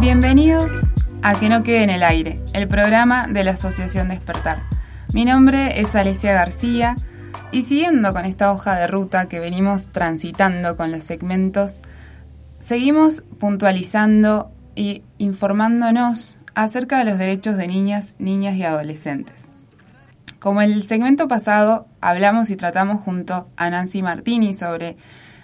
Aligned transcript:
Bienvenidos 0.00 0.72
a 1.22 1.38
Que 1.38 1.48
no 1.48 1.62
quede 1.62 1.82
en 1.82 1.90
el 1.90 2.02
aire, 2.02 2.40
el 2.52 2.68
programa 2.68 3.26
de 3.26 3.42
la 3.42 3.52
Asociación 3.52 4.08
Despertar. 4.08 4.62
Mi 5.12 5.24
nombre 5.24 5.80
es 5.80 5.94
Alesia 5.96 6.32
García 6.32 6.94
y 7.50 7.62
siguiendo 7.62 8.12
con 8.12 8.24
esta 8.24 8.52
hoja 8.52 8.76
de 8.76 8.86
ruta 8.86 9.26
que 9.26 9.40
venimos 9.40 9.88
transitando 9.88 10.76
con 10.76 10.92
los 10.92 11.04
segmentos, 11.04 11.80
seguimos 12.60 13.22
puntualizando 13.40 14.52
y 14.74 15.02
informándonos 15.18 16.38
acerca 16.54 16.98
de 16.98 17.06
los 17.06 17.18
derechos 17.18 17.56
de 17.56 17.66
niñas, 17.66 18.14
niñas 18.18 18.54
y 18.56 18.62
adolescentes. 18.62 19.50
Como 20.38 20.60
el 20.60 20.82
segmento 20.82 21.28
pasado 21.28 21.86
hablamos 22.00 22.50
y 22.50 22.56
tratamos 22.56 23.00
junto 23.00 23.48
a 23.56 23.70
Nancy 23.70 24.02
Martini 24.02 24.52
sobre 24.52 24.96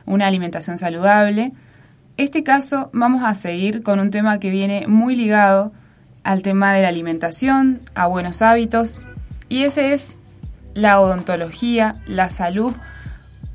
una 0.04 0.26
alimentación 0.26 0.76
saludable, 0.76 1.52
este 2.18 2.44
caso 2.44 2.90
vamos 2.92 3.22
a 3.24 3.34
seguir 3.34 3.82
con 3.82 3.98
un 4.00 4.10
tema 4.10 4.38
que 4.38 4.50
viene 4.50 4.86
muy 4.86 5.16
ligado 5.16 5.72
al 6.24 6.42
tema 6.42 6.74
de 6.74 6.82
la 6.82 6.88
alimentación, 6.88 7.80
a 7.94 8.06
buenos 8.06 8.42
hábitos, 8.42 9.06
y 9.48 9.62
ese 9.62 9.92
es 9.92 10.16
la 10.74 11.00
odontología, 11.00 11.94
la 12.06 12.30
salud 12.30 12.74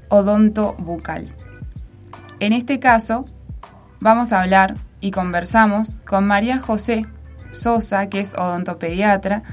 odontobucal. 0.09 1.29
En 2.39 2.51
este 2.51 2.79
caso, 2.79 3.25
vamos 3.99 4.33
a 4.33 4.41
hablar 4.41 4.75
y 5.01 5.11
conversamos 5.11 5.95
con 6.05 6.25
María 6.25 6.59
José 6.59 7.05
Sosa, 7.51 8.09
que 8.09 8.19
es 8.19 8.33
odontopediatra, 8.35 9.43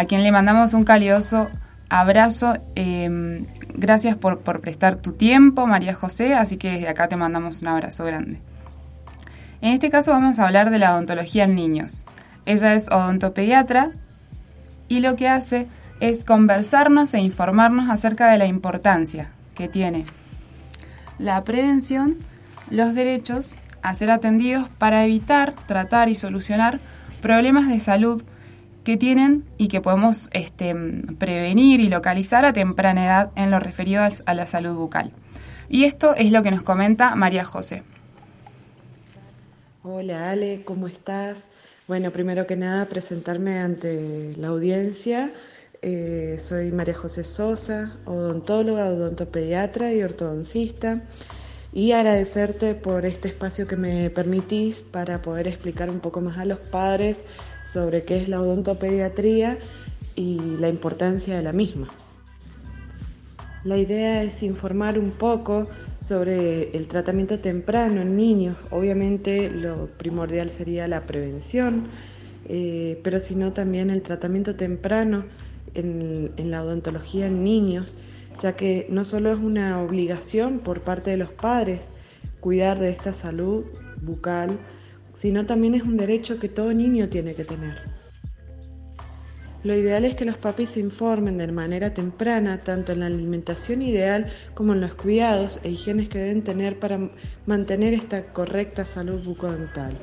a 0.00 0.06
quien 0.06 0.22
le 0.22 0.32
mandamos 0.32 0.72
un 0.72 0.84
calidoso 0.84 1.50
abrazo. 1.90 2.56
Em, 2.74 3.46
gracias 3.74 4.16
por, 4.16 4.38
por 4.38 4.62
prestar 4.62 4.96
tu 4.96 5.12
tiempo, 5.12 5.66
María 5.66 5.94
José, 5.94 6.32
así 6.32 6.56
que 6.56 6.70
desde 6.70 6.88
acá 6.88 7.06
te 7.08 7.16
mandamos 7.16 7.60
un 7.60 7.68
abrazo 7.68 8.06
grande. 8.06 8.40
En 9.60 9.74
este 9.74 9.90
caso 9.90 10.12
vamos 10.12 10.38
a 10.38 10.46
hablar 10.46 10.70
de 10.70 10.78
la 10.78 10.94
odontología 10.94 11.44
en 11.44 11.54
niños. 11.54 12.06
Ella 12.46 12.74
es 12.74 12.88
odontopediatra 12.88 13.90
y 14.88 15.00
lo 15.00 15.16
que 15.16 15.28
hace 15.28 15.66
es 16.00 16.24
conversarnos 16.24 17.12
e 17.12 17.20
informarnos 17.20 17.90
acerca 17.90 18.30
de 18.30 18.38
la 18.38 18.46
importancia 18.46 19.28
que 19.54 19.68
tiene 19.68 20.06
la 21.18 21.44
prevención, 21.44 22.16
los 22.70 22.94
derechos 22.94 23.56
a 23.82 23.94
ser 23.94 24.10
atendidos 24.10 24.66
para 24.78 25.04
evitar, 25.04 25.52
tratar 25.66 26.08
y 26.08 26.14
solucionar 26.14 26.80
problemas 27.20 27.68
de 27.68 27.80
salud 27.80 28.24
que 28.90 28.96
tienen 28.96 29.44
y 29.56 29.68
que 29.68 29.80
podemos 29.80 30.28
este, 30.32 30.74
prevenir 31.16 31.78
y 31.78 31.86
localizar 31.86 32.44
a 32.44 32.52
temprana 32.52 33.04
edad 33.04 33.30
en 33.36 33.52
lo 33.52 33.60
referido 33.60 34.02
a 34.02 34.34
la 34.34 34.46
salud 34.48 34.74
bucal. 34.74 35.12
Y 35.68 35.84
esto 35.84 36.16
es 36.16 36.32
lo 36.32 36.42
que 36.42 36.50
nos 36.50 36.64
comenta 36.64 37.14
María 37.14 37.44
José. 37.44 37.84
Hola 39.84 40.30
Ale, 40.30 40.62
¿cómo 40.64 40.88
estás? 40.88 41.36
Bueno, 41.86 42.10
primero 42.10 42.48
que 42.48 42.56
nada 42.56 42.86
presentarme 42.86 43.60
ante 43.60 44.34
la 44.36 44.48
audiencia. 44.48 45.32
Eh, 45.82 46.38
soy 46.40 46.72
María 46.72 46.94
José 46.94 47.22
Sosa, 47.22 47.92
odontóloga, 48.06 48.86
odontopediatra 48.86 49.92
y 49.92 50.02
ortodoncista. 50.02 51.00
Y 51.72 51.92
agradecerte 51.92 52.74
por 52.74 53.06
este 53.06 53.28
espacio 53.28 53.68
que 53.68 53.76
me 53.76 54.10
permitís 54.10 54.82
para 54.82 55.22
poder 55.22 55.46
explicar 55.46 55.90
un 55.90 56.00
poco 56.00 56.20
más 56.20 56.38
a 56.38 56.44
los 56.44 56.58
padres 56.58 57.22
sobre 57.72 58.04
qué 58.04 58.16
es 58.18 58.28
la 58.28 58.40
odontopediatría 58.40 59.58
y 60.16 60.38
la 60.58 60.68
importancia 60.68 61.36
de 61.36 61.42
la 61.42 61.52
misma. 61.52 61.88
La 63.64 63.76
idea 63.76 64.22
es 64.22 64.42
informar 64.42 64.98
un 64.98 65.10
poco 65.10 65.68
sobre 65.98 66.76
el 66.76 66.88
tratamiento 66.88 67.38
temprano 67.38 68.00
en 68.00 68.16
niños. 68.16 68.56
Obviamente 68.70 69.50
lo 69.50 69.86
primordial 69.98 70.50
sería 70.50 70.88
la 70.88 71.06
prevención, 71.06 71.88
eh, 72.48 72.98
pero 73.04 73.20
si 73.20 73.36
no 73.36 73.52
también 73.52 73.90
el 73.90 74.02
tratamiento 74.02 74.56
temprano 74.56 75.26
en, 75.74 76.32
en 76.36 76.50
la 76.50 76.64
odontología 76.64 77.26
en 77.26 77.44
niños, 77.44 77.96
ya 78.42 78.56
que 78.56 78.86
no 78.88 79.04
solo 79.04 79.32
es 79.32 79.40
una 79.40 79.82
obligación 79.82 80.60
por 80.60 80.80
parte 80.80 81.10
de 81.10 81.18
los 81.18 81.30
padres 81.30 81.92
cuidar 82.40 82.78
de 82.78 82.90
esta 82.90 83.12
salud 83.12 83.66
bucal, 84.00 84.58
sino 85.12 85.46
también 85.46 85.74
es 85.74 85.82
un 85.82 85.96
derecho 85.96 86.38
que 86.38 86.48
todo 86.48 86.72
niño 86.72 87.08
tiene 87.08 87.34
que 87.34 87.44
tener. 87.44 88.00
Lo 89.62 89.74
ideal 89.74 90.06
es 90.06 90.16
que 90.16 90.24
los 90.24 90.38
papis 90.38 90.70
se 90.70 90.80
informen 90.80 91.36
de 91.36 91.52
manera 91.52 91.92
temprana 91.92 92.64
tanto 92.64 92.92
en 92.92 93.00
la 93.00 93.06
alimentación 93.06 93.82
ideal 93.82 94.26
como 94.54 94.72
en 94.72 94.80
los 94.80 94.94
cuidados 94.94 95.60
e 95.64 95.70
higienes 95.70 96.08
que 96.08 96.18
deben 96.18 96.42
tener 96.42 96.78
para 96.78 97.10
mantener 97.44 97.92
esta 97.92 98.32
correcta 98.32 98.86
salud 98.86 99.22
bucodental. 99.22 99.98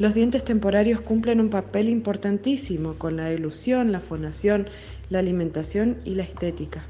Los 0.00 0.14
dientes 0.14 0.44
temporarios 0.44 1.00
cumplen 1.00 1.40
un 1.40 1.48
papel 1.48 1.88
importantísimo 1.88 2.94
con 2.94 3.16
la 3.16 3.32
ilusión, 3.32 3.92
la 3.92 4.00
fonación, 4.00 4.66
la 5.10 5.20
alimentación 5.20 5.98
y 6.04 6.16
la 6.16 6.24
estética. 6.24 6.84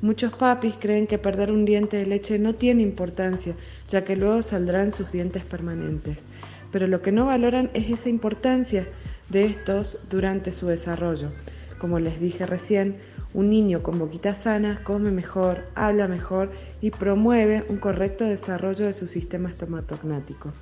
Muchos 0.00 0.32
papis 0.32 0.74
creen 0.78 1.06
que 1.06 1.18
perder 1.18 1.52
un 1.52 1.64
diente 1.64 1.98
de 1.98 2.06
leche 2.06 2.38
no 2.38 2.54
tiene 2.54 2.82
importancia, 2.82 3.54
ya 3.88 4.04
que 4.04 4.16
luego 4.16 4.42
saldrán 4.42 4.92
sus 4.92 5.12
dientes 5.12 5.44
permanentes. 5.44 6.26
Pero 6.74 6.88
lo 6.88 7.02
que 7.02 7.12
no 7.12 7.26
valoran 7.26 7.70
es 7.72 7.88
esa 7.88 8.08
importancia, 8.08 8.84
de 9.28 9.44
estos 9.44 10.08
durante 10.10 10.50
su 10.50 10.66
desarrollo. 10.66 11.30
Como 11.78 12.00
les 12.00 12.18
dije 12.18 12.46
recién, 12.46 12.96
un 13.32 13.48
niño 13.48 13.84
con 13.84 13.96
boquita 13.96 14.34
sana 14.34 14.82
come 14.82 15.12
mejor, 15.12 15.66
habla 15.76 16.08
mejor 16.08 16.50
y 16.80 16.90
promueve 16.90 17.64
un 17.68 17.76
correcto 17.76 18.24
desarrollo 18.24 18.86
de 18.86 18.92
su 18.92 19.06
sistema 19.06 19.50
estomatognático. 19.50 20.52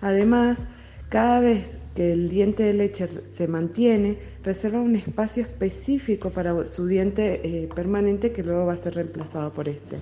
Además, 0.00 0.68
cada 1.10 1.40
vez 1.40 1.80
que 1.94 2.14
el 2.14 2.30
diente 2.30 2.62
de 2.62 2.72
leche 2.72 3.06
se 3.30 3.46
mantiene, 3.46 4.16
reserva 4.42 4.80
un 4.80 4.96
espacio 4.96 5.42
específico 5.42 6.30
para 6.30 6.64
su 6.64 6.86
diente 6.86 7.42
eh, 7.44 7.68
permanente 7.74 8.32
que 8.32 8.42
luego 8.42 8.64
va 8.64 8.72
a 8.72 8.78
ser 8.78 8.94
reemplazado 8.94 9.52
por 9.52 9.68
este. 9.68 9.98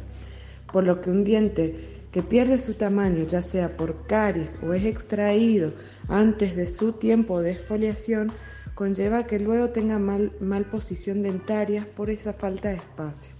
Por 0.72 0.86
lo 0.86 1.00
que 1.00 1.10
un 1.10 1.24
diente 1.24 1.99
que 2.10 2.22
pierde 2.22 2.58
su 2.58 2.74
tamaño 2.74 3.24
ya 3.24 3.42
sea 3.42 3.76
por 3.76 4.06
caries 4.06 4.58
o 4.62 4.72
es 4.72 4.84
extraído 4.84 5.72
antes 6.08 6.56
de 6.56 6.66
su 6.66 6.92
tiempo 6.92 7.40
de 7.40 7.52
exfoliación, 7.52 8.32
conlleva 8.74 9.24
que 9.24 9.38
luego 9.38 9.70
tenga 9.70 9.98
mal, 9.98 10.32
mal 10.40 10.64
posición 10.64 11.22
dentaria 11.22 11.86
por 11.94 12.10
esa 12.10 12.32
falta 12.32 12.70
de 12.70 12.76
espacio. 12.76 13.34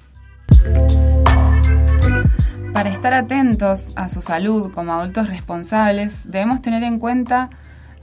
Para 2.73 2.91
estar 2.91 3.13
atentos 3.13 3.93
a 3.97 4.09
su 4.09 4.23
salud 4.23 4.71
como 4.73 4.93
adultos 4.93 5.29
responsables, 5.29 6.31
debemos 6.31 6.63
tener 6.63 6.83
en 6.85 6.99
cuenta 6.99 7.51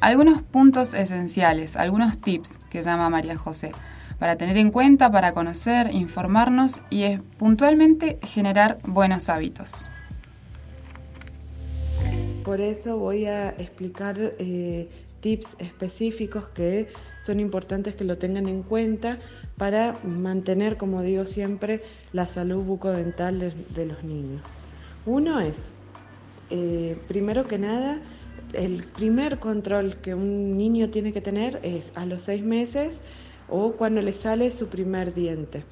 algunos 0.01 0.41
puntos 0.41 0.93
esenciales, 0.93 1.77
algunos 1.77 2.19
tips 2.19 2.59
que 2.69 2.83
llama 2.83 3.09
María 3.09 3.37
José, 3.37 3.71
para 4.19 4.35
tener 4.35 4.57
en 4.57 4.71
cuenta, 4.71 5.11
para 5.11 5.31
conocer, 5.31 5.93
informarnos 5.93 6.81
y 6.89 7.17
puntualmente 7.37 8.19
generar 8.23 8.79
buenos 8.83 9.29
hábitos. 9.29 9.87
Por 12.47 12.61
eso 12.61 12.97
voy 12.97 13.25
a 13.25 13.49
explicar 13.49 14.17
eh, 14.39 14.87
tips 15.19 15.57
específicos 15.59 16.45
que 16.55 16.87
son 17.19 17.41
importantes 17.41 17.97
que 17.97 18.05
lo 18.05 18.17
tengan 18.17 18.47
en 18.47 18.63
cuenta 18.63 19.17
para 19.57 19.99
mantener, 20.05 20.77
como 20.77 21.01
digo 21.01 21.25
siempre, 21.25 21.81
la 22.13 22.25
salud 22.25 22.63
bucodental 22.63 23.53
de, 23.75 23.85
los 23.85 24.01
niños. 24.05 24.53
Uno 25.05 25.41
es, 25.41 25.73
eh, 26.49 26.97
primero 27.09 27.49
que 27.49 27.57
nada, 27.57 27.99
el 28.53 28.85
primer 28.95 29.39
control 29.39 29.97
que 29.97 30.15
un 30.15 30.55
niño 30.55 30.89
tiene 30.89 31.11
que 31.11 31.19
tener 31.19 31.59
es 31.63 31.91
a 31.95 32.05
los 32.05 32.21
seis 32.21 32.43
meses 32.43 33.01
o 33.49 33.73
cuando 33.73 34.01
le 34.01 34.13
sale 34.13 34.51
su 34.51 34.69
primer 34.69 35.13
diente. 35.13 35.65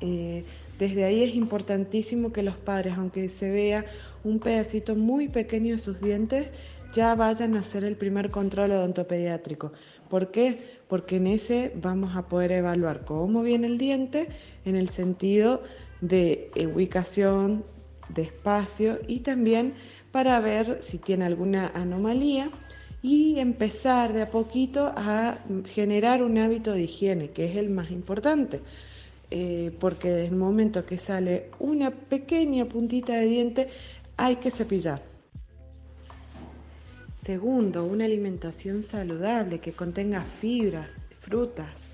Eh, 0.00 0.44
desde 0.78 1.04
ahí 1.04 1.22
es 1.22 1.34
importantísimo 1.34 2.32
que 2.32 2.42
los 2.42 2.58
padres, 2.58 2.94
aunque 2.96 3.28
se 3.28 3.50
vea 3.50 3.84
un 4.24 4.40
pedacito 4.40 4.96
muy 4.96 5.28
pequeño 5.28 5.74
de 5.74 5.80
sus 5.80 6.00
dientes, 6.00 6.52
ya 6.92 7.14
vayan 7.14 7.56
a 7.56 7.60
hacer 7.60 7.84
el 7.84 7.96
primer 7.96 8.30
control 8.30 8.72
odontopediátrico. 8.72 9.72
¿Por 10.08 10.30
qué? 10.30 10.78
Porque 10.88 11.16
en 11.16 11.26
ese 11.26 11.72
vamos 11.74 12.16
a 12.16 12.28
poder 12.28 12.52
evaluar 12.52 13.04
cómo 13.04 13.42
viene 13.42 13.66
el 13.66 13.78
diente 13.78 14.28
en 14.64 14.76
el 14.76 14.88
sentido 14.88 15.62
de 16.00 16.50
ubicación, 16.72 17.64
de 18.08 18.22
espacio 18.22 18.98
y 19.08 19.20
también 19.20 19.74
para 20.12 20.38
ver 20.40 20.78
si 20.82 20.98
tiene 20.98 21.24
alguna 21.24 21.72
anomalía 21.74 22.50
y 23.02 23.38
empezar 23.38 24.12
de 24.12 24.22
a 24.22 24.30
poquito 24.30 24.92
a 24.96 25.38
generar 25.66 26.22
un 26.22 26.38
hábito 26.38 26.72
de 26.72 26.82
higiene, 26.82 27.30
que 27.30 27.46
es 27.46 27.56
el 27.56 27.70
más 27.70 27.90
importante. 27.90 28.60
Eh, 29.30 29.72
porque 29.80 30.10
desde 30.10 30.28
el 30.28 30.36
momento 30.36 30.84
que 30.84 30.98
sale 30.98 31.50
una 31.58 31.90
pequeña 31.90 32.66
puntita 32.66 33.14
de 33.14 33.24
diente 33.24 33.68
hay 34.16 34.36
que 34.36 34.50
cepillar. 34.50 35.02
Segundo, 37.24 37.86
una 37.86 38.04
alimentación 38.04 38.82
saludable 38.82 39.58
que 39.58 39.72
contenga 39.72 40.22
fibras, 40.22 41.06
frutas. 41.20 41.84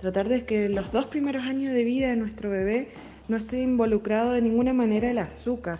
Tratar 0.00 0.28
de 0.28 0.46
que 0.46 0.70
los 0.70 0.92
dos 0.92 1.06
primeros 1.06 1.42
años 1.42 1.74
de 1.74 1.84
vida 1.84 2.08
de 2.08 2.16
nuestro 2.16 2.48
bebé 2.48 2.88
no 3.28 3.36
esté 3.36 3.60
involucrado 3.62 4.32
de 4.32 4.40
ninguna 4.40 4.72
manera 4.72 5.10
el 5.10 5.18
azúcar. 5.18 5.78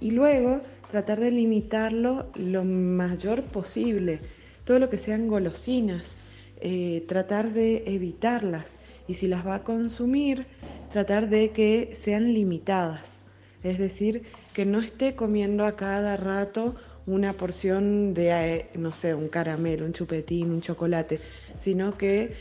Y 0.00 0.12
luego 0.12 0.62
tratar 0.90 1.20
de 1.20 1.30
limitarlo 1.30 2.30
lo 2.36 2.64
mayor 2.64 3.42
posible. 3.42 4.20
Todo 4.64 4.78
lo 4.78 4.88
que 4.88 4.96
sean 4.96 5.28
golosinas, 5.28 6.16
eh, 6.60 7.04
tratar 7.06 7.52
de 7.52 7.84
evitarlas. 7.86 8.78
Y 9.08 9.14
si 9.14 9.26
las 9.26 9.44
va 9.44 9.56
a 9.56 9.64
consumir, 9.64 10.46
tratar 10.92 11.28
de 11.28 11.50
que 11.50 11.90
sean 11.92 12.32
limitadas. 12.32 13.24
Es 13.64 13.78
decir, 13.78 14.22
que 14.52 14.64
no 14.64 14.78
esté 14.78 15.16
comiendo 15.16 15.64
a 15.64 15.76
cada 15.76 16.16
rato 16.16 16.76
una 17.06 17.32
porción 17.32 18.14
de, 18.14 18.30
eh, 18.30 18.70
no 18.74 18.92
sé, 18.92 19.14
un 19.14 19.28
caramelo, 19.28 19.86
un 19.86 19.92
chupetín, 19.92 20.50
un 20.50 20.60
chocolate, 20.60 21.18
sino 21.58 21.96
que 21.96 22.34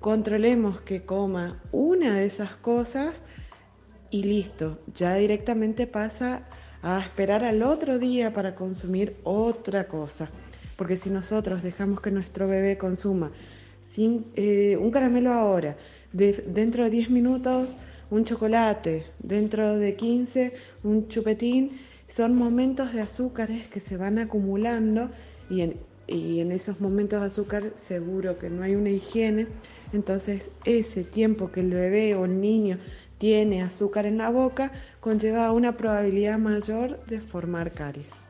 controlemos 0.00 0.80
que 0.80 1.02
coma 1.02 1.62
una 1.72 2.16
de 2.16 2.26
esas 2.26 2.56
cosas 2.56 3.24
y 4.10 4.24
listo, 4.24 4.78
ya 4.94 5.14
directamente 5.14 5.86
pasa 5.86 6.48
a 6.82 7.00
esperar 7.00 7.44
al 7.44 7.62
otro 7.62 7.98
día 7.98 8.32
para 8.32 8.54
consumir 8.54 9.16
otra 9.24 9.88
cosa. 9.88 10.28
Porque 10.76 10.96
si 10.96 11.10
nosotros 11.10 11.62
dejamos 11.62 12.00
que 12.00 12.10
nuestro 12.10 12.48
bebé 12.48 12.78
consuma 12.78 13.32
sin, 13.82 14.26
eh, 14.36 14.76
un 14.76 14.90
caramelo 14.90 15.32
ahora, 15.32 15.76
dentro 16.12 16.84
de 16.84 16.90
10 16.90 17.10
minutos 17.10 17.78
un 18.10 18.24
chocolate, 18.24 19.04
dentro 19.18 19.76
de 19.76 19.94
15 19.94 20.54
un 20.82 21.08
chupetín, 21.08 21.78
son 22.08 22.34
momentos 22.34 22.92
de 22.94 23.02
azúcares 23.02 23.68
que 23.68 23.80
se 23.80 23.96
van 23.96 24.18
acumulando 24.18 25.10
y 25.50 25.60
en, 25.60 25.74
y 26.06 26.40
en 26.40 26.52
esos 26.52 26.80
momentos 26.80 27.20
de 27.20 27.26
azúcar 27.26 27.72
seguro 27.74 28.38
que 28.38 28.48
no 28.48 28.62
hay 28.62 28.74
una 28.74 28.90
higiene, 28.90 29.46
entonces 29.92 30.50
ese 30.64 31.04
tiempo 31.04 31.52
que 31.52 31.60
el 31.60 31.70
bebé 31.70 32.14
o 32.14 32.24
el 32.24 32.40
niño 32.40 32.78
tiene 33.18 33.62
azúcar 33.62 34.06
en 34.06 34.18
la 34.18 34.30
boca 34.30 34.72
conlleva 35.00 35.52
una 35.52 35.76
probabilidad 35.76 36.38
mayor 36.38 37.04
de 37.06 37.20
formar 37.20 37.72
caries. 37.72 38.24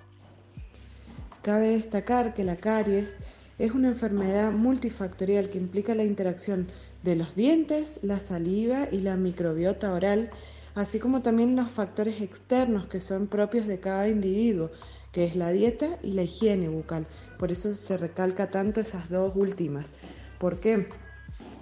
Cabe 1.42 1.68
destacar 1.68 2.34
que 2.34 2.42
la 2.42 2.56
caries 2.56 3.20
es 3.58 3.72
una 3.72 3.88
enfermedad 3.88 4.52
multifactorial 4.52 5.50
que 5.50 5.58
implica 5.58 5.94
la 5.94 6.04
interacción 6.04 6.68
de 7.02 7.16
los 7.16 7.34
dientes, 7.34 7.98
la 8.02 8.20
saliva 8.20 8.88
y 8.90 9.00
la 9.00 9.16
microbiota 9.16 9.92
oral, 9.92 10.30
así 10.74 10.98
como 10.98 11.22
también 11.22 11.56
los 11.56 11.70
factores 11.70 12.20
externos 12.20 12.86
que 12.86 13.00
son 13.00 13.26
propios 13.26 13.66
de 13.66 13.80
cada 13.80 14.08
individuo, 14.08 14.70
que 15.12 15.24
es 15.24 15.34
la 15.34 15.50
dieta 15.50 15.98
y 16.02 16.12
la 16.12 16.22
higiene 16.22 16.68
bucal. 16.68 17.06
Por 17.38 17.50
eso 17.50 17.74
se 17.74 17.96
recalca 17.96 18.50
tanto 18.50 18.80
esas 18.80 19.08
dos 19.08 19.32
últimas. 19.34 19.90
¿Por 20.38 20.60
qué? 20.60 20.88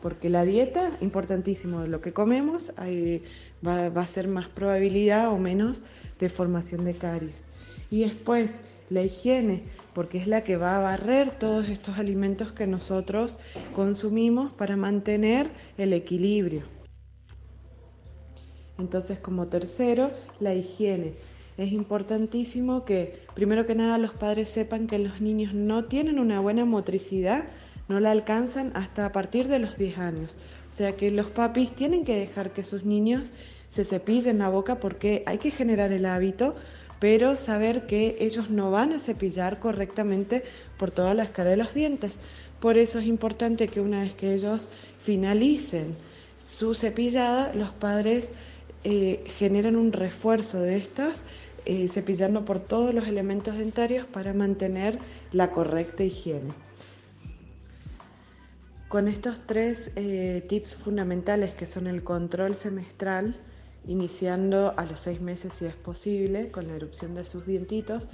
Porque 0.03 0.29
la 0.29 0.45
dieta, 0.45 0.91
importantísimo, 1.01 1.81
de 1.81 1.89
lo 1.89 2.03
que 2.03 2.13
comemos, 2.13 2.73
va, 3.67 3.89
va 3.89 4.03
a 4.03 4.07
ser 4.07 4.29
más 4.29 4.49
probabilidad 4.49 5.31
o 5.31 5.39
menos 5.39 5.85
de 6.19 6.29
formación 6.29 6.85
de 6.85 6.97
caries. 6.97 7.47
Y 7.91 8.03
después, 8.03 8.61
la 8.91 9.03
higiene, 9.03 9.63
porque 9.95 10.19
es 10.19 10.27
la 10.27 10.45
que 10.45 10.57
va 10.57 10.77
a 10.77 10.81
barrer 10.81 11.31
todos 11.39 11.69
estos 11.69 11.99
alimentos 11.99 12.53
que 12.53 12.67
nosotros 12.67 13.39
consumimos 13.75 14.53
para 14.53 14.77
mantener 14.77 15.51
el 15.79 15.93
equilibrio. 15.93 16.63
Entonces, 18.79 19.19
como 19.19 19.49
tercero, 19.49 20.11
la 20.39 20.55
higiene. 20.55 21.15
Es 21.57 21.73
importantísimo 21.73 22.85
que, 22.85 23.23
primero 23.35 23.67
que 23.67 23.75
nada, 23.75 23.97
los 23.97 24.13
padres 24.13 24.51
sepan 24.51 24.87
que 24.87 24.99
los 24.99 25.21
niños 25.23 25.55
no 25.55 25.85
tienen 25.87 26.19
una 26.19 26.41
buena 26.41 26.67
motricidad, 26.67 27.47
no 27.89 28.01
la 28.01 28.11
alcanzan 28.11 28.73
hasta 28.75 29.07
a 29.07 29.13
partir 29.13 29.49
de 29.49 29.61
los 29.61 29.79
10 29.79 29.99
años. 29.99 30.39
O 30.69 30.73
sea 30.73 30.97
que 30.97 31.11
los 31.11 31.27
papis 31.27 31.73
tienen 31.73 32.05
que 32.05 32.19
dejar 32.19 32.53
que 32.53 32.65
sus 32.65 32.85
niños 32.85 33.33
se 33.71 33.85
cepillen 33.85 34.39
la 34.39 34.51
boca 34.51 34.81
porque 34.81 35.23
hay 35.27 35.39
que 35.39 35.51
generar 35.51 35.93
el 35.93 36.05
hábito 36.05 36.55
pero 36.99 37.37
saber 37.37 37.87
que 37.87 38.17
ellos 38.21 38.51
no 38.51 38.71
van 38.71 38.93
a 38.93 38.99
cepillar 38.99 39.61
correctamente 39.61 40.43
por 40.79 40.91
toda 40.91 41.15
la 41.15 41.25
escala 41.25 41.51
de 41.51 41.57
los 41.57 41.75
dientes. 41.75 42.19
Por 42.61 42.79
eso 42.79 42.99
es 42.99 43.07
importante 43.07 43.69
que 43.69 43.81
una 43.81 44.01
vez 44.01 44.15
que 44.15 44.35
ellos 44.35 44.69
finalicen 45.01 45.97
su 46.39 46.75
cepillada, 46.75 47.53
los 47.55 47.71
padres 47.71 48.33
eh, 48.85 49.25
generan 49.39 49.77
un 49.77 49.93
refuerzo 49.93 50.61
de 50.61 50.77
estas, 50.77 51.25
eh, 51.65 51.89
cepillando 51.89 52.45
por 52.45 52.61
todos 52.61 52.95
los 52.95 53.09
elementos 53.09 53.57
dentarios 53.57 54.07
para 54.07 54.33
mantener 54.33 54.99
la 55.33 55.51
correcta 55.51 56.05
higiene. 56.05 56.53
Con 58.89 59.09
estos 59.09 59.45
tres 59.45 59.93
eh, 59.97 60.45
tips 60.49 60.77
fundamentales 60.77 61.55
que 61.55 61.67
son 61.67 61.89
el 61.89 62.05
control 62.05 62.55
semestral, 62.55 63.37
iniciando 63.87 64.75
a 64.77 64.85
los 64.85 65.01
seis 65.01 65.21
meses 65.21 65.55
si 65.55 65.67
es 65.67 65.75
posible, 65.75 66.51
con 66.51 66.67
la 66.67 66.75
erupción 66.75 67.15
de 67.15 67.25
sus 67.25 67.47
dientitos. 67.47 68.09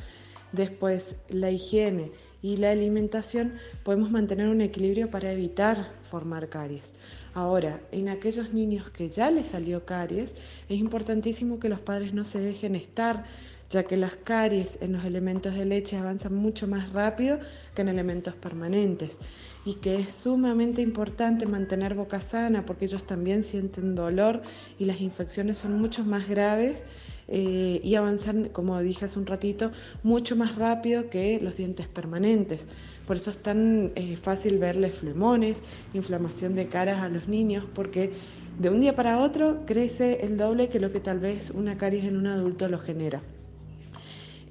Después 0.53 1.17
la 1.29 1.51
higiene 1.51 2.13
y 2.43 2.57
la 2.57 2.73
alimentación 2.73 3.55
podemos 3.85 4.11
mantener 4.11 4.49
un 4.49 4.61
equilibrio 4.61 5.11
para 5.11 5.33
evitar 5.33 5.93
formar 6.03 6.49
caries. 6.49 6.95
Ahora, 7.35 7.81
en 7.93 8.09
aquellos 8.09 8.53
niños 8.53 8.91
que 8.91 9.09
ya 9.09 9.31
les 9.31 9.47
salió 9.47 9.87
caries, 9.87 10.35
es 10.69 10.79
importantísimo 10.79 11.59
que 11.59 11.71
los 11.71 11.81
padres 11.81 12.13
no 12.13 12.27
se 12.27 12.41
dejen 12.41 12.75
estar, 12.75 13.25
ya 13.71 13.85
que 13.85 13.97
las 13.97 14.17
caries 14.17 14.79
en 14.83 14.93
los 14.93 15.05
elementos 15.05 15.55
de 15.55 15.65
leche 15.65 15.97
avanzan 15.97 16.35
mucho 16.35 16.69
más 16.69 16.93
rápido 16.93 17.39
que 17.75 17.81
en 17.81 17.89
elementos 17.89 18.35
permanentes 18.35 19.19
y 19.65 19.75
que 19.75 19.97
es 19.97 20.13
sumamente 20.13 20.83
importante 20.83 21.47
mantener 21.47 21.95
boca 21.95 22.21
sana 22.21 22.67
porque 22.67 22.87
ellos 22.87 23.07
también 23.07 23.45
sienten 23.45 23.95
dolor 23.95 24.43
y 24.79 24.87
las 24.87 25.01
infecciones 25.01 25.59
son 25.59 25.81
mucho 25.81 26.05
más 26.05 26.29
graves 26.29 26.85
eh, 27.29 27.81
y 27.83 27.95
avanzan, 27.95 28.49
como 28.49 28.81
dije 28.81 29.05
hace 29.05 29.19
un 29.19 29.27
ratito, 29.27 29.71
mucho 30.03 30.37
más 30.37 30.57
rápido 30.57 31.09
que 31.09 31.39
los 31.41 31.57
dientes 31.57 31.87
permanentes. 31.87 32.67
Por 33.07 33.17
eso 33.17 33.31
es 33.31 33.39
tan 33.39 33.93
eh, 33.95 34.17
fácil 34.17 34.59
verle 34.59 34.91
flemones, 34.91 35.63
inflamación 35.95 36.55
de 36.55 36.67
caras 36.67 37.01
a 37.01 37.09
los 37.09 37.29
niños, 37.29 37.65
porque 37.75 38.13
de 38.59 38.71
un 38.71 38.81
día 38.81 38.95
para 38.95 39.19
otro 39.19 39.65
crece 39.67 40.25
el 40.25 40.37
doble 40.37 40.69
que 40.69 40.81
lo 40.81 40.93
que 40.93 41.01
tal 41.01 41.21
vez 41.21 41.51
una 41.51 41.79
caries 41.79 42.05
en 42.05 42.17
un 42.17 42.27
adulto 42.27 42.69
lo 42.69 42.79
genera. 42.79 43.23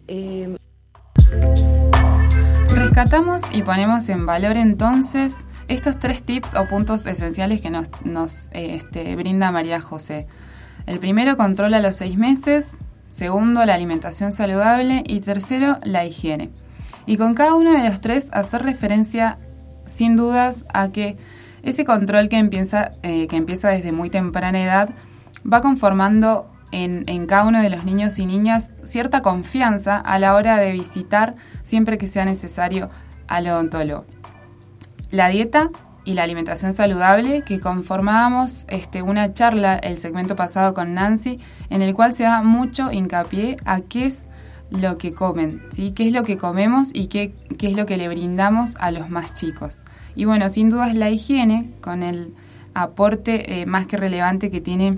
Eh, 0.07 0.55
Rescatamos 2.81 3.43
y 3.53 3.61
ponemos 3.61 4.09
en 4.09 4.25
valor 4.25 4.57
entonces 4.57 5.45
estos 5.67 5.99
tres 5.99 6.23
tips 6.23 6.55
o 6.55 6.65
puntos 6.65 7.05
esenciales 7.05 7.61
que 7.61 7.69
nos, 7.69 8.49
eh, 8.53 8.73
este, 8.73 9.15
brinda 9.15 9.51
María 9.51 9.79
José. 9.79 10.25
El 10.87 10.97
primero, 10.97 11.37
controla 11.37 11.79
los 11.79 11.97
seis 11.97 12.17
meses. 12.17 12.79
Segundo, 13.09 13.63
la 13.65 13.75
alimentación 13.75 14.31
saludable. 14.31 15.03
Y 15.05 15.19
tercero, 15.19 15.77
la 15.83 16.05
higiene. 16.05 16.49
Y 17.05 17.17
con 17.17 17.35
cada 17.35 17.53
uno 17.53 17.71
de 17.71 17.87
los 17.87 18.01
tres 18.01 18.29
hacer 18.31 18.63
referencia 18.63 19.37
sin 19.85 20.15
dudas 20.15 20.65
a 20.73 20.91
que 20.91 21.17
ese 21.61 21.85
control 21.85 22.29
que 22.29 22.39
empieza, 22.39 22.89
eh, 23.03 23.27
que 23.27 23.35
empieza 23.35 23.69
desde 23.69 23.91
muy 23.91 24.09
temprana 24.09 24.59
edad 24.59 24.89
va 25.45 25.61
conformando 25.61 26.50
en, 26.71 27.25
cada 27.27 27.45
uno 27.45 27.61
de 27.61 27.69
los 27.69 27.85
niños 27.85 28.17
y 28.19 28.25
niñas 28.25 28.73
cierta 28.83 29.21
confianza 29.21 29.97
a 29.97 30.19
la 30.19 30.35
hora 30.35 30.57
de 30.57 30.71
visitar 30.71 31.35
siempre 31.63 31.97
que 31.97 32.07
sea 32.07 32.25
necesario 32.25 32.89
al 33.27 33.47
odontólogo. 33.47 34.05
La 35.09 35.27
dieta 35.27 35.69
y 36.03 36.13
la 36.13 36.23
alimentación 36.23 36.73
saludable, 36.73 37.43
que 37.43 37.59
conformábamos 37.59 38.65
este, 38.69 39.01
una 39.01 39.33
charla 39.33 39.75
el 39.75 39.97
segmento 39.97 40.35
pasado 40.35 40.73
con 40.73 40.93
Nancy, 40.93 41.39
en 41.69 41.81
el 41.81 41.93
cual 41.93 42.13
se 42.13 42.23
da 42.23 42.41
mucho 42.41 42.91
hincapié 42.91 43.57
a 43.65 43.81
qué 43.81 44.05
es 44.05 44.27
lo 44.71 44.97
que 44.97 45.13
comen, 45.13 45.61
¿sí? 45.69 45.91
qué 45.91 46.07
es 46.07 46.13
lo 46.13 46.23
que 46.23 46.37
comemos 46.37 46.89
y 46.93 47.07
qué, 47.07 47.33
qué 47.57 47.67
es 47.67 47.73
lo 47.73 47.85
que 47.85 47.97
le 47.97 48.07
brindamos 48.07 48.75
a 48.79 48.91
los 48.91 49.09
más 49.09 49.33
chicos. 49.33 49.81
Y 50.15 50.25
bueno, 50.25 50.49
sin 50.49 50.69
duda 50.69 50.89
es 50.89 50.95
la 50.95 51.09
higiene, 51.09 51.71
con 51.81 52.03
el 52.03 52.33
aporte 52.73 53.61
eh, 53.61 53.65
más 53.65 53.85
que 53.85 53.97
relevante 53.97 54.49
que 54.49 54.61
tiene 54.61 54.97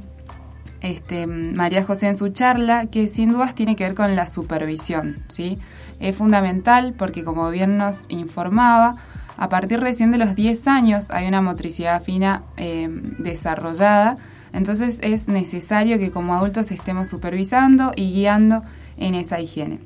este, 0.83 1.27
María 1.27 1.83
José 1.83 2.09
en 2.09 2.15
su 2.15 2.29
charla, 2.29 2.87
que 2.87 3.07
sin 3.07 3.31
dudas 3.31 3.55
tiene 3.55 3.75
que 3.75 3.85
ver 3.85 3.95
con 3.95 4.15
la 4.15 4.27
supervisión. 4.27 5.23
¿sí? 5.29 5.57
Es 5.99 6.15
fundamental 6.15 6.93
porque, 6.95 7.23
como 7.23 7.49
bien 7.49 7.77
nos 7.77 8.05
informaba, 8.09 8.95
a 9.37 9.49
partir 9.49 9.79
recién 9.79 10.11
de 10.11 10.17
los 10.19 10.35
10 10.35 10.67
años 10.67 11.09
hay 11.09 11.27
una 11.27 11.41
motricidad 11.41 12.03
fina 12.03 12.43
eh, 12.57 12.87
desarrollada, 13.17 14.17
entonces 14.51 14.99
es 15.01 15.27
necesario 15.27 15.97
que 15.97 16.11
como 16.11 16.35
adultos 16.35 16.69
estemos 16.69 17.07
supervisando 17.07 17.93
y 17.95 18.11
guiando 18.11 18.61
en 18.97 19.15
esa 19.15 19.39
higiene. 19.39 19.79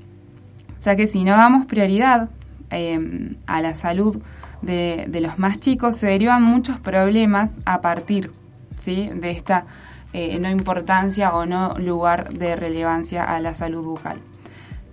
Sea 0.78 0.96
que 0.96 1.08
si 1.08 1.24
no 1.24 1.32
damos 1.32 1.68
prioridad 1.68 2.30
eh, 2.72 3.36
a 3.46 3.62
la 3.62 3.76
salud 3.76 4.20
de, 4.64 5.06
de, 5.08 5.22
los 5.22 5.38
más 5.38 5.60
chicos, 5.60 5.96
se 5.96 6.08
derivan 6.08 6.44
muchos 6.44 6.80
problemas 6.80 7.60
a 7.66 7.82
partir 7.82 8.32
¿sí? 8.76 9.10
de 9.14 9.32
esta 9.32 9.66
eh, 10.20 10.40
no 10.40 10.50
importancia 10.50 11.36
o 11.36 11.46
no 11.46 11.76
lugar 11.78 12.34
de 12.34 12.56
relevancia 12.56 13.24
a 13.24 13.40
la 13.40 13.54
salud 13.54 13.84
bucal. 13.84 14.20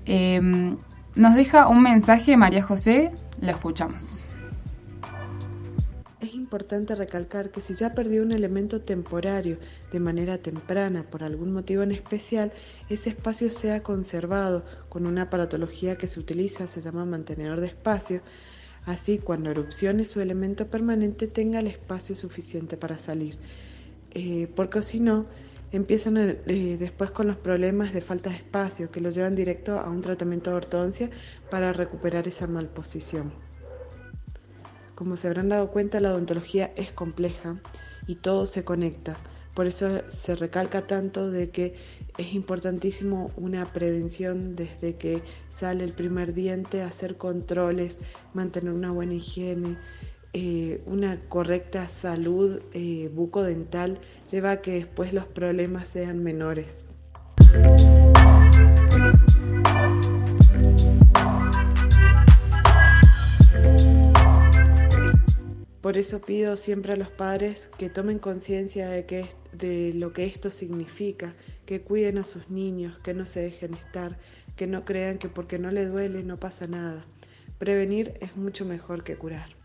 Em, 0.04 0.76
nos 1.14 1.34
deja 1.34 1.66
un 1.66 1.80
mensaje 1.82 2.36
María 2.36 2.62
José, 2.62 3.10
lo 3.40 3.50
escuchamos. 3.50 4.22
Es 6.20 6.34
importante 6.34 6.94
recalcar 6.94 7.50
que 7.50 7.62
si 7.62 7.74
ya 7.74 7.94
perdió 7.94 8.22
un 8.22 8.32
elemento 8.32 8.82
temporario 8.82 9.56
de 9.90 9.98
manera 9.98 10.36
temprana 10.36 11.04
por 11.04 11.22
algún 11.22 11.54
motivo 11.54 11.82
en 11.82 11.92
especial, 11.92 12.52
ese 12.90 13.08
espacio 13.08 13.48
sea 13.48 13.82
conservado 13.82 14.62
con 14.90 15.06
una 15.06 15.22
aparatología 15.22 15.96
que 15.96 16.06
se 16.06 16.20
utiliza, 16.20 16.68
se 16.68 16.82
llama 16.82 17.06
mantenedor 17.06 17.60
de 17.60 17.68
espacio, 17.68 18.20
así 18.84 19.20
cuando 19.20 19.50
erupcione 19.50 20.04
su 20.04 20.20
elemento 20.20 20.66
permanente 20.66 21.28
tenga 21.28 21.60
el 21.60 21.68
espacio 21.68 22.14
suficiente 22.14 22.76
para 22.76 22.98
salir. 22.98 23.38
Eh, 24.14 24.48
porque 24.54 24.82
si 24.82 25.00
no, 25.00 25.26
empiezan 25.72 26.16
eh, 26.16 26.76
después 26.78 27.10
con 27.10 27.26
los 27.26 27.36
problemas 27.36 27.92
de 27.92 28.00
falta 28.00 28.30
de 28.30 28.36
espacio 28.36 28.90
que 28.90 29.00
lo 29.00 29.10
llevan 29.10 29.34
directo 29.34 29.80
a 29.80 29.90
un 29.90 30.00
tratamiento 30.00 30.50
de 30.50 30.56
ortodoncia 30.56 31.10
para 31.50 31.72
recuperar 31.72 32.28
esa 32.28 32.46
malposición. 32.46 33.32
Como 34.94 35.16
se 35.16 35.26
habrán 35.26 35.48
dado 35.48 35.70
cuenta, 35.70 35.98
la 35.98 36.12
odontología 36.12 36.72
es 36.76 36.92
compleja 36.92 37.60
y 38.06 38.16
todo 38.16 38.46
se 38.46 38.64
conecta. 38.64 39.16
Por 39.54 39.66
eso 39.66 40.08
se 40.08 40.36
recalca 40.36 40.86
tanto 40.86 41.30
de 41.30 41.50
que 41.50 41.74
es 42.16 42.34
importantísimo 42.34 43.32
una 43.36 43.72
prevención 43.72 44.54
desde 44.54 44.96
que 44.96 45.22
sale 45.50 45.82
el 45.82 45.92
primer 45.92 46.34
diente, 46.34 46.82
hacer 46.82 47.16
controles, 47.16 47.98
mantener 48.32 48.72
una 48.72 48.92
buena 48.92 49.14
higiene, 49.14 49.76
eh, 50.36 50.82
una 50.86 51.20
correcta 51.28 51.88
salud 51.88 52.60
eh, 52.72 53.08
bucodental 53.14 54.00
lleva 54.28 54.50
a 54.50 54.62
que 54.62 54.72
después 54.72 55.12
los 55.12 55.26
problemas 55.26 55.88
sean 55.88 56.24
menores. 56.24 56.86
Por 65.80 65.96
eso 65.96 66.20
pido 66.20 66.56
siempre 66.56 66.94
a 66.94 66.96
los 66.96 67.10
padres 67.10 67.70
que 67.78 67.88
tomen 67.88 68.18
conciencia 68.18 68.88
de, 68.88 69.06
que, 69.06 69.26
de 69.52 69.92
lo 69.94 70.12
que 70.12 70.24
esto 70.24 70.50
significa, 70.50 71.36
que 71.64 71.82
cuiden 71.82 72.18
a 72.18 72.24
sus 72.24 72.50
niños, 72.50 72.98
que 73.04 73.14
no 73.14 73.24
se 73.24 73.40
dejen 73.40 73.74
estar, 73.74 74.18
que 74.56 74.66
no 74.66 74.84
crean 74.84 75.18
que 75.18 75.28
porque 75.28 75.60
no 75.60 75.70
le 75.70 75.86
duele 75.86 76.24
no 76.24 76.38
pasa 76.38 76.66
nada. 76.66 77.04
Prevenir 77.58 78.14
es 78.20 78.34
mucho 78.34 78.64
mejor 78.64 79.04
que 79.04 79.14
curar. 79.14 79.63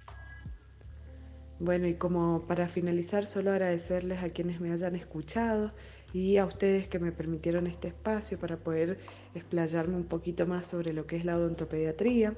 Bueno, 1.59 1.87
y 1.87 1.95
como 1.95 2.45
para 2.47 2.69
finalizar, 2.69 3.27
solo 3.27 3.51
agradecerles 3.51 4.23
a 4.23 4.29
quienes 4.29 4.61
me 4.61 4.71
hayan 4.71 4.95
escuchado 4.95 5.73
y 6.13 6.37
a 6.37 6.45
ustedes 6.45 6.87
que 6.87 6.99
me 6.99 7.11
permitieron 7.11 7.67
este 7.67 7.89
espacio 7.89 8.39
para 8.39 8.55
poder 8.55 8.97
explayarme 9.35 9.97
un 9.97 10.05
poquito 10.05 10.47
más 10.47 10.67
sobre 10.67 10.93
lo 10.93 11.05
que 11.05 11.17
es 11.17 11.25
la 11.25 11.37
odontopediatría. 11.37 12.33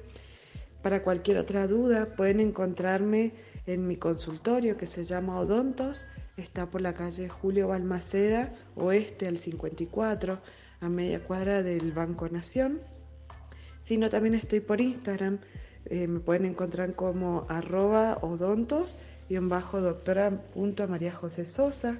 Para 0.82 1.04
cualquier 1.04 1.38
otra 1.38 1.68
duda 1.68 2.16
pueden 2.16 2.40
encontrarme 2.40 3.32
en 3.66 3.86
mi 3.86 3.96
consultorio 3.96 4.76
que 4.76 4.88
se 4.88 5.04
llama 5.04 5.38
Odontos, 5.38 6.08
está 6.36 6.68
por 6.68 6.80
la 6.80 6.92
calle 6.92 7.28
Julio 7.28 7.68
Balmaceda, 7.68 8.52
oeste 8.74 9.28
al 9.28 9.38
54, 9.38 10.42
a 10.80 10.88
media 10.88 11.22
cuadra 11.22 11.62
del 11.62 11.92
Banco 11.92 12.28
Nación. 12.28 12.80
Sino 13.84 14.10
también 14.10 14.34
estoy 14.34 14.58
por 14.58 14.80
Instagram, 14.80 15.38
eh, 15.86 16.08
me 16.08 16.20
pueden 16.20 16.44
encontrar 16.44 16.94
como 16.94 17.46
arroba 17.48 18.18
odontos 18.22 18.98
bajo 19.30 19.80
doctora 19.80 20.30
punto 20.30 20.86
María 20.88 21.12
José 21.12 21.46
Sosa 21.46 21.98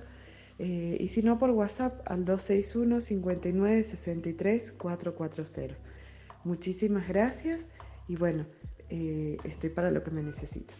eh, 0.58 0.96
y 1.00 1.08
si 1.08 1.22
no 1.22 1.38
por 1.38 1.50
WhatsApp 1.50 2.00
al 2.04 2.24
261 2.24 3.00
59 3.00 3.84
63 3.84 4.72
440. 4.72 5.74
Muchísimas 6.44 7.08
gracias 7.08 7.68
y 8.08 8.16
bueno, 8.16 8.46
eh, 8.90 9.38
estoy 9.44 9.70
para 9.70 9.90
lo 9.90 10.02
que 10.02 10.10
me 10.10 10.22
necesiten. 10.22 10.76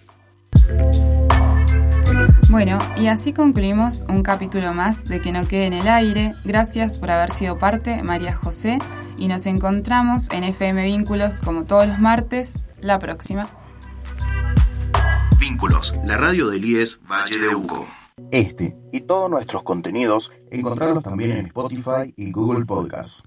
Bueno, 2.50 2.78
y 2.96 3.06
así 3.06 3.32
concluimos 3.32 4.04
un 4.08 4.22
capítulo 4.22 4.75
más 4.75 5.04
de 5.04 5.20
Que 5.20 5.32
no 5.32 5.46
quede 5.49 5.66
en 5.66 5.72
el 5.72 5.88
aire. 5.88 6.34
Gracias 6.44 6.99
por 6.99 7.11
haber 7.11 7.30
sido 7.30 7.58
parte, 7.58 8.02
María 8.02 8.34
José, 8.34 8.78
y 9.16 9.28
nos 9.28 9.46
encontramos 9.46 10.30
en 10.30 10.44
FM 10.44 10.84
Vínculos 10.84 11.40
como 11.40 11.64
todos 11.64 11.88
los 11.88 11.99
martes, 11.99 12.66
la 12.80 12.99
próxima. 12.99 13.49
Vínculos, 15.42 15.92
la 16.06 16.16
radio 16.18 16.46
del 16.50 16.64
IES 16.64 17.00
Valle 17.02 17.37
de 17.37 17.52
Uco. 17.56 17.84
Este 18.30 18.76
y 18.92 19.00
todos 19.00 19.28
nuestros 19.28 19.64
contenidos 19.64 20.30
encontrarlos 20.52 21.02
también 21.02 21.37
en 21.37 21.46
Spotify 21.46 22.14
y 22.16 22.30
Google 22.30 22.64
Podcasts. 22.64 23.25